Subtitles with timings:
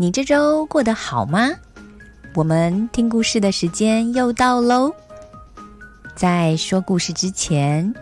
[0.00, 1.50] 你这周过得好吗？
[2.34, 4.90] 我们听故事的时间又到喽。
[6.16, 7.94] 在说故事之前，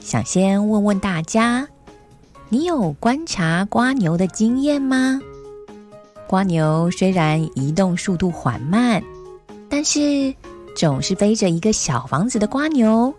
[0.00, 1.64] 想先问问大家：
[2.48, 5.20] 你有观察瓜牛的经验吗？
[6.26, 9.00] 瓜牛虽然移动速度缓慢，
[9.70, 10.34] 但是
[10.76, 13.14] 总是背着一个小房子的瓜牛。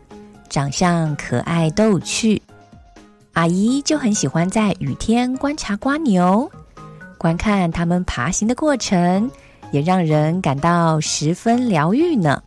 [0.49, 2.41] 长相可爱逗趣，
[3.31, 6.52] 阿姨就很喜欢在雨天观察瓜牛，
[7.18, 9.30] 观看它们爬行的过程，
[9.71, 12.41] 也让人感到十分疗愈呢。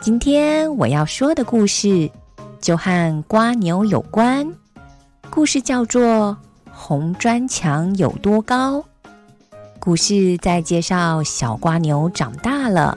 [0.00, 2.10] 今天我要说的故事
[2.60, 4.46] 就和瓜牛有关，
[5.30, 6.36] 故事叫做
[6.70, 8.78] 《红砖墙有多高》。
[9.78, 12.96] 故事在介绍小瓜牛长大了，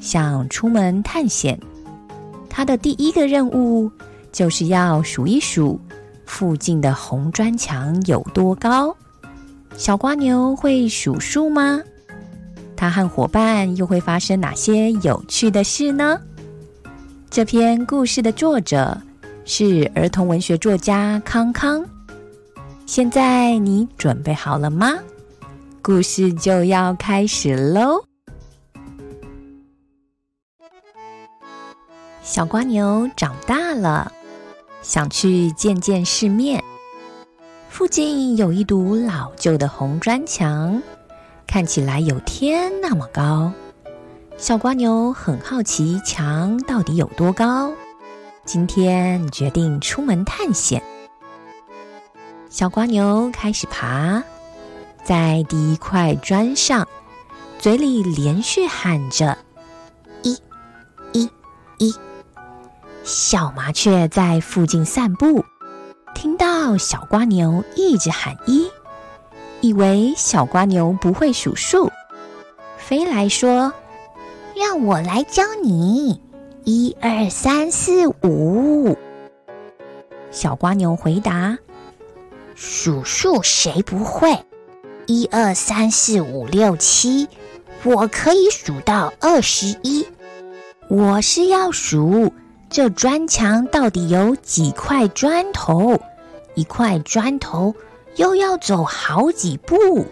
[0.00, 1.58] 想出门探险。
[2.48, 3.90] 他的第一个任务
[4.30, 5.80] 就是要数一数
[6.26, 8.94] 附近的红砖墙有多高。
[9.76, 11.80] 小瓜牛会数数吗？
[12.76, 16.20] 它和伙伴又会发生哪些有趣的事呢？
[17.30, 19.00] 这篇故事的作者
[19.44, 21.84] 是儿童文学作家康康。
[22.86, 24.94] 现在你准备好了吗？
[25.80, 28.04] 故事就要开始喽！
[32.22, 34.12] 小瓜牛长大了，
[34.80, 36.62] 想去见见世面。
[37.72, 40.82] 附近有一堵老旧的红砖墙，
[41.46, 43.50] 看起来有天那么高。
[44.36, 47.72] 小瓜牛很好奇墙到底有多高，
[48.44, 50.82] 今天决定出门探险。
[52.50, 54.22] 小瓜牛开始爬，
[55.02, 56.86] 在第一块砖上，
[57.58, 59.38] 嘴里连续喊着
[60.22, 60.36] ：“一，
[61.14, 61.30] 一，
[61.78, 61.94] 一。”
[63.02, 65.42] 小麻雀在附近散步，
[66.22, 68.70] 听到小瓜牛一直喊一，
[69.60, 71.90] 以为小瓜牛不会数数，
[72.78, 73.72] 飞来说
[74.54, 76.20] ：“让我来教你，
[76.62, 78.96] 一二三四五。”
[80.30, 81.58] 小瓜牛回答
[82.54, 84.38] ：“数数谁不会？
[85.08, 87.26] 一二三四五六七，
[87.82, 90.06] 我可以数到二十一。
[90.86, 92.32] 我是要数。”
[92.70, 96.00] 这砖墙到底有几块砖头？
[96.54, 97.74] 一块砖头
[98.16, 100.06] 又要走好几步。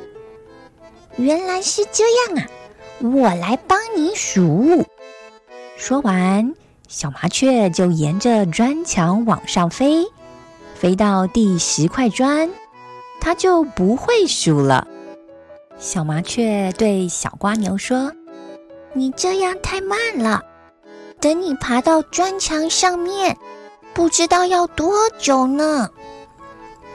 [1.17, 2.49] 原来是这样啊！
[3.01, 4.87] 我来帮你数。
[5.77, 6.55] 说完，
[6.89, 10.05] 小麻雀就沿着砖墙往上飞，
[10.75, 12.51] 飞到第十块砖，
[13.21, 14.87] 它就不会数了。
[15.79, 18.13] 小麻雀对小瓜牛说
[18.93, 20.43] ：“你这样太慢了。”
[21.21, 23.37] 等你爬到砖墙上面，
[23.93, 25.91] 不知道要多久呢。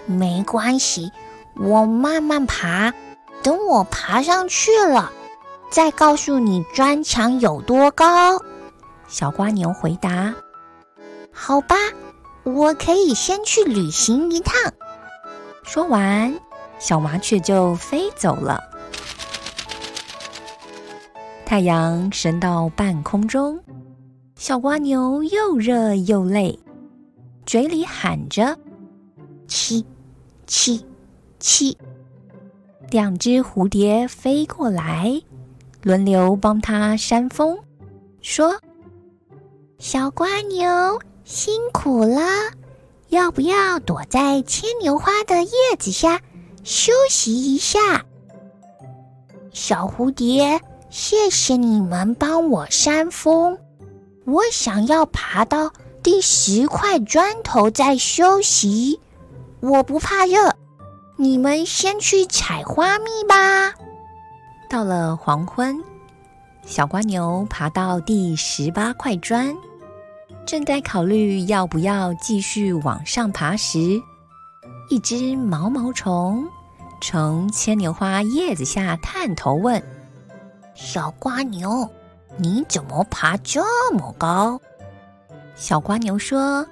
[0.05, 1.11] 没关系，
[1.55, 2.93] 我慢慢爬。
[3.43, 5.11] 等我爬上去了，
[5.69, 8.41] 再告诉你砖墙有多高。
[9.07, 10.33] 小瓜牛回答
[11.31, 11.75] ：“好吧，
[12.43, 14.55] 我可以先去旅行一趟。”
[15.61, 16.33] 说完，
[16.79, 18.63] 小麻雀就飞走了。
[21.45, 23.59] 太阳升到半空中。
[24.35, 26.59] 小蜗牛又热又累，
[27.45, 28.57] 嘴里喊着
[29.47, 29.85] “七
[30.47, 30.85] 七
[31.39, 31.77] 七”。
[32.91, 35.21] 两只蝴蝶飞过来，
[35.81, 37.57] 轮流帮它扇风，
[38.21, 38.59] 说
[39.79, 42.21] ：“小蜗牛辛苦了，
[43.09, 46.21] 要不要躲在牵牛花的叶子下
[46.63, 48.05] 休息一下？”
[49.51, 53.57] 小蝴蝶，谢谢你们帮我扇风。
[54.25, 55.71] 我想要爬到
[56.03, 58.99] 第十块砖头再休息，
[59.59, 60.53] 我不怕热。
[61.17, 63.73] 你们先去采花蜜吧。
[64.69, 65.77] 到了黄昏，
[66.65, 69.55] 小瓜牛爬到第十八块砖，
[70.45, 74.01] 正在考虑要不要继续往上爬时，
[74.89, 76.45] 一只毛毛虫
[77.01, 79.81] 从牵牛花叶子下探头问
[80.75, 81.89] ：“小瓜牛。”
[82.37, 83.63] 你怎么爬这
[83.93, 84.59] 么高？
[85.55, 86.67] 小瓜牛说：“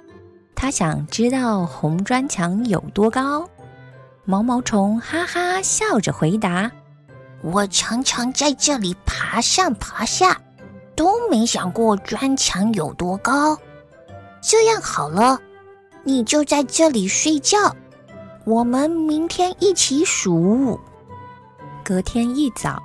[0.54, 3.48] 他想知道红砖墙有多高。”
[4.24, 6.70] 毛毛虫哈哈笑着回答
[7.42, 10.40] ：“我常常在这里爬上爬下，
[10.96, 13.58] 都没想过砖墙有多高。
[14.40, 15.38] 这样好了，
[16.04, 17.74] 你就在这里睡觉，
[18.46, 20.80] 我们明天一起数。
[21.84, 22.82] 隔天一早，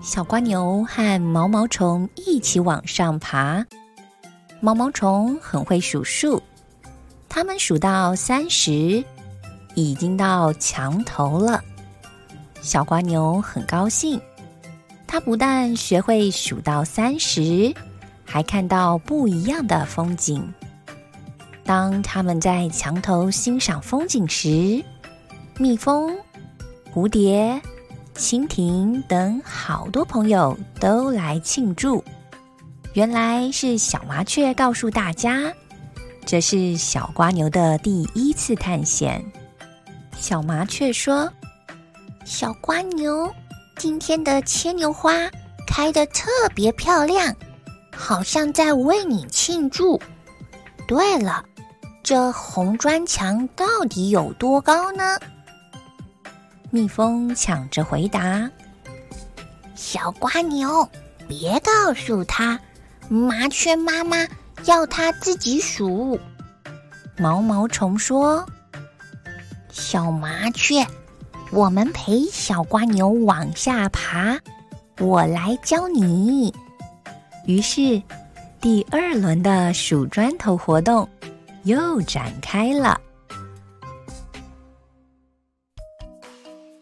[0.00, 3.62] 小瓜牛和毛毛虫一起往上爬。
[4.60, 6.42] 毛毛虫很会数数，
[7.36, 9.04] 他们数到三十，
[9.74, 11.62] 已经到墙头了。
[12.62, 14.18] 小瓜牛很高兴，
[15.06, 17.74] 它不但学会数到三十，
[18.24, 20.50] 还看到不一样的风景。
[21.62, 24.82] 当他们在墙头欣赏风景时，
[25.58, 26.16] 蜜蜂、
[26.90, 27.60] 蝴蝶、
[28.14, 32.02] 蜻蜓等好多朋友都来庆祝。
[32.94, 35.52] 原来是小麻雀告诉大家，
[36.26, 39.24] 这是小瓜牛的第一次探险。
[40.18, 41.32] 小麻雀说
[42.26, 43.32] ：“小瓜牛，
[43.78, 45.12] 今天的牵牛花
[45.68, 47.32] 开得特别漂亮，
[47.94, 50.02] 好像在为你庆祝。
[50.88, 51.44] 对了，
[52.02, 55.16] 这红砖墙到底有多高呢？”
[56.70, 58.50] 蜜蜂抢着回答
[59.76, 60.88] ：“小瓜牛，
[61.28, 62.58] 别告诉他。”
[63.08, 64.26] 麻雀妈妈
[64.64, 66.18] 要它自己数。
[67.18, 68.44] 毛毛虫说
[69.70, 70.86] ：“小麻雀，
[71.50, 74.38] 我们陪小瓜牛往下爬，
[74.98, 76.52] 我来教你。”
[77.46, 78.02] 于是，
[78.60, 81.08] 第二轮的数砖头活动
[81.62, 83.00] 又展开了。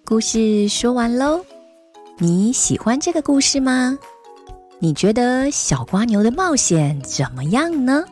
[0.06, 1.44] 故事说完喽，
[2.18, 3.98] 你喜欢这个故事吗？
[4.84, 8.04] 你觉得小瓜牛的冒险怎么样呢？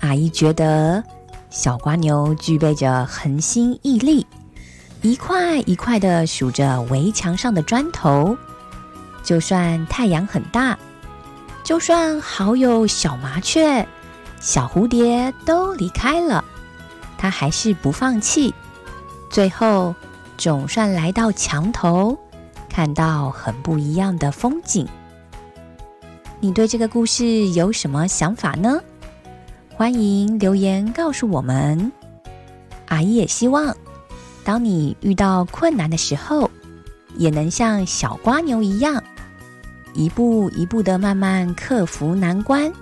[0.00, 1.04] 阿姨觉得
[1.50, 4.26] 小瓜牛具备着恒心毅力，
[5.02, 8.34] 一块一块的数着围墙上的砖头。
[9.22, 10.78] 就算太阳很大，
[11.62, 13.86] 就算好友小麻雀、
[14.40, 16.42] 小蝴蝶都离开了，
[17.18, 18.54] 它还是不放弃。
[19.30, 19.94] 最后，
[20.38, 22.16] 总算来到墙头，
[22.70, 24.88] 看到很不一样的风景。
[26.40, 28.80] 你对这个故事有什么想法呢？
[29.74, 31.90] 欢迎留言告诉我们。
[32.86, 33.76] 阿姨也希望，
[34.44, 36.48] 当你遇到困难的时候，
[37.16, 39.02] 也能像小瓜牛一样，
[39.94, 42.72] 一步一步的慢慢克服难关，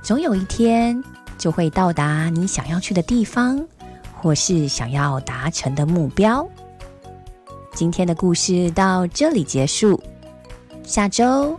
[0.00, 1.02] 总有一天
[1.36, 3.60] 就会到达你想要去的地方，
[4.14, 6.48] 或是想要达成的目标。
[7.74, 10.00] 今天的故事到这里结束，
[10.84, 11.58] 下周。